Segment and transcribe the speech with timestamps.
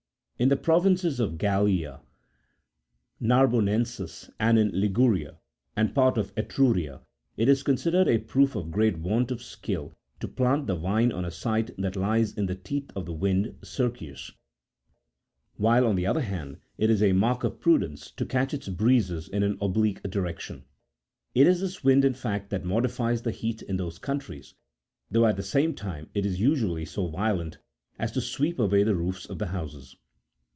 [0.39, 2.01] In the provinces of Gallia
[3.21, 5.37] Narbonensis, and in Liguria
[5.75, 7.01] and part of Etruria,
[7.37, 11.23] it is considered a proof of great want of skill to plant the vine on
[11.23, 14.31] a site that lies in the teeth of the wind Circius,20
[15.57, 19.27] while, on the other hand, it is a mark of prudence to catch its breezes
[19.29, 20.65] in an oblique direction;
[21.35, 24.55] it is this wind, in fact, that modifies the heat in those countries,
[25.11, 27.59] though at the same time it is usually so violent,
[27.99, 29.95] as to sweep away the roofs of the houses.